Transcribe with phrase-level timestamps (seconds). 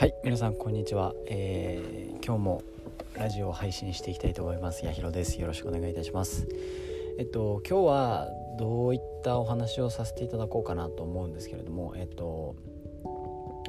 [0.00, 2.62] はい皆さんこんにちは、えー、今日も
[3.12, 4.86] ラジオを配信していきたいと思います。
[4.86, 5.38] やひろです。
[5.38, 6.48] よろしくお願いいたします。
[7.18, 8.28] えっと今日は
[8.58, 12.56] どういったお話をさせていただこうかなと思うんですけれどもえっと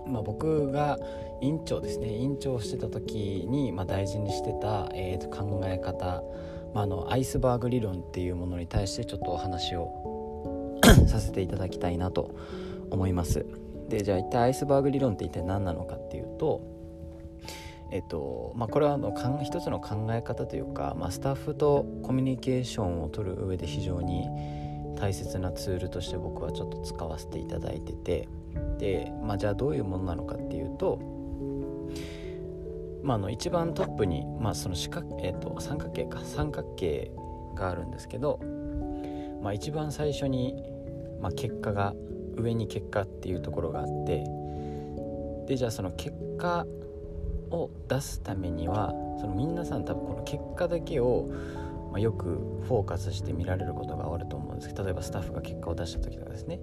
[0.07, 0.98] まあ、僕が
[1.41, 2.16] 院長ですね。
[2.16, 6.23] 院長をしてた時に、まあ、大事にしてた、えー、と考え方、
[6.73, 12.34] まあ、あのアイスバーグ理論っていうものに対してちょっとお話を させていただきたいなと
[12.89, 13.46] 思います。
[13.91, 16.61] でじゃあ一体アイスバーグ理論って一体何なのかっていうと
[17.91, 24.29] えっとまあ、これはあの一つの考え方というか、まあ、スタッフとコミュニケーションを取る上で非常に
[24.95, 28.29] 大切なツールとして僕はちょっと使わせていただいてて
[28.77, 31.00] で、まあ、じゃあどういうものなのかっていうと、
[33.03, 37.11] まあ、の一番トップに、まあ、その四角、えっと、三角形か三角形
[37.55, 38.39] があるんですけど、
[39.42, 40.64] まあ、一番最初に、
[41.19, 41.94] ま、結果が
[42.38, 44.24] 上に結果っていうところがあって
[45.48, 46.66] でじゃあその結果
[47.50, 51.30] を出すためにはその皆さん多分この結果だけを、
[51.92, 56.60] まあ、よくフォーカスして見られることがあると思うんですけど例えばスタッフが結果を出した時とかですね。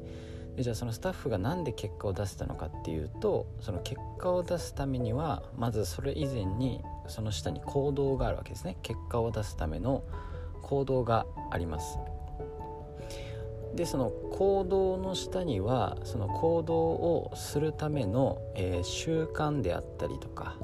[0.57, 8.77] でじゃあそのスタッフが何で結果を出せたのかっていうとその結果を出すためにはまずそれ以前にその下に行動があるわけですね。
[8.83, 10.03] 結果を出すための
[10.63, 11.99] 行動があります。
[13.79, 20.57] でその行動の下にはその行動をするための、えー、習慣であったりとか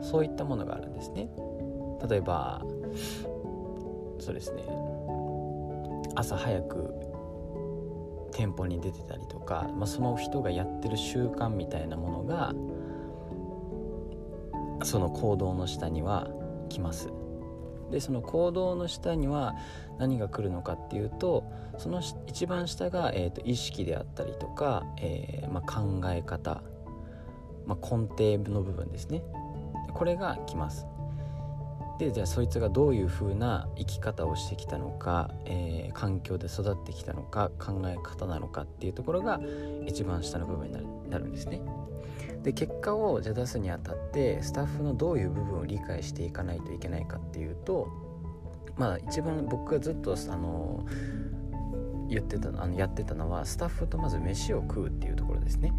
[0.00, 1.28] そういったものがあるんですね。
[2.08, 2.62] 例えば
[4.20, 4.62] そうですね。
[6.14, 6.94] 朝早く
[8.30, 12.54] 店舗に出てたりとか、まあ、その人がやってる習慣みたいなものが
[14.84, 16.28] その行動の下には
[16.68, 17.08] 来ます。
[17.90, 19.54] でその行動の下には
[19.98, 21.44] 何が来るのかっていうと
[21.78, 26.62] その一番下が、えーと、意識であったりとか、えー、まあ、考え方、
[27.66, 29.22] まあ、根底の部分ですね。
[29.94, 30.86] これが来ます。
[31.98, 39.38] でじゃあそいつがどういう風な生き方をしてきたのか、えー、環境で育ってきたのか考え方なのかっていうところが
[39.86, 41.60] 一番下の部分になるんですね。
[42.42, 47.88] で結果をじゃ出すにあたってスタッフのどういう部分を理解していかないといけないかっていうと
[48.76, 50.86] まあ一番僕がずっとあの
[52.08, 55.72] 言ってたあのやってたのはスタッフとまず飯を食うっていうところですね。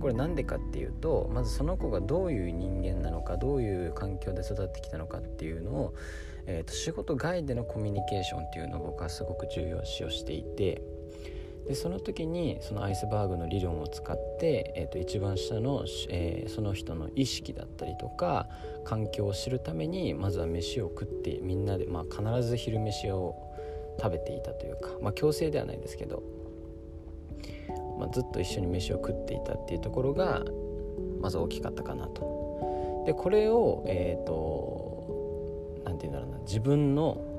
[0.00, 5.94] これなんでかっていうとまずその子がどういう人間なのかどういう環境で育ってきたのかっていうのを、
[6.46, 10.82] えーと仕事外でのコミュニケーションっていうのを僕はすごく重要視をしていて
[11.66, 18.48] でその時にそのアイスバーグの理論を使って、えー、と一番下の、えー、その人の意識だったりとか
[18.84, 23.36] 環境を知るためにまずは飯を食ってみんなで、まあ、必ず昼飯を
[24.00, 26.22] 食べていたというか、まあ、強制ではないですけど、
[27.98, 30.42] まあ、ずっと一緒に飯を食っていたっていうところが
[31.20, 33.04] まず大きかったかなと。
[33.06, 37.29] でこれをえ、ー、と何て言うんだろうな自分の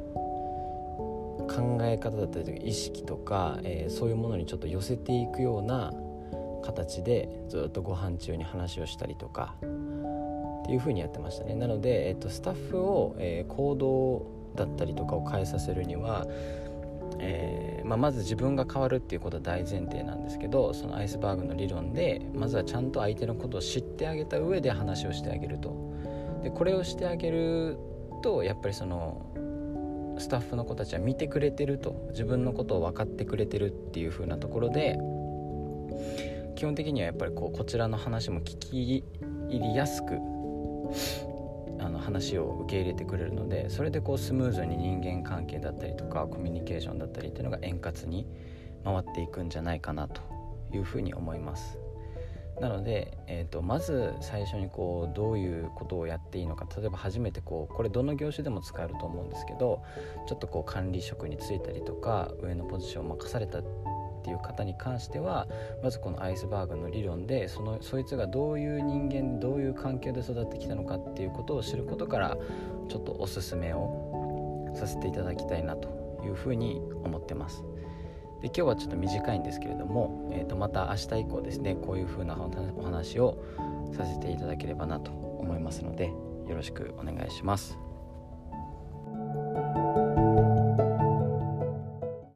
[1.41, 5.94] 考え方だったりとか意識とか、えー、そういうものにちょっと寄せていくような
[6.63, 11.56] 形でずっとご飯中に話をしたりとかっていう風にやってましたね。
[11.56, 14.25] なので、えーと、スタッフを、えー、行動
[14.56, 16.28] だったりとかを変えさせるには、
[17.19, 25.91] えー、まあ、まず自分が変わるっていうことは大前提なんですけどそのアイスバーグの理論でまずはちゃんと相手のことを知ってあげた上で話をしてあげると。
[26.44, 27.78] でこれをしてあげる
[28.24, 29.25] とやっぱりその
[30.18, 34.98] スタッフの子たちは見てくれてると自分のことを分かってくれてるっていう風なところで
[36.56, 39.04] 基本的にはやっぱりこうこちらの話も聞き
[39.50, 40.20] 入りやすく
[41.80, 48.28] あの話を受け入れてくれるのでそれでこうスムーズに人間関係だったりとかコミュニケーションだったりっていうのが円滑に
[48.84, 50.22] 回っていくんじゃないかなと
[50.74, 51.80] いうふうに思います。
[52.59, 59.84] なので、えーと、まず最初にこうどういうことをやっていいのか例えば初めてこうこれどの業種でも使えると思うんですけど
[60.28, 63.63] ちょっとこう管理職に就いたりとか上のポジションを任されたっ
[64.24, 65.48] ていう方に関しては
[65.81, 72.38] まずこのアイスバーグの理論でそのそいつがどういう人間どういう環境で育ってきたのかっていうことを知ることから
[72.88, 77.63] ちょっとおすすめをさせていただきたいなというふうに思ってます。
[78.42, 83.38] で今日はちょっと短いんですけれども、えー、とまた明日以降ですねこういう風なお話を
[83.96, 87.91] させていただければなと思いますのでよろしくお願いします。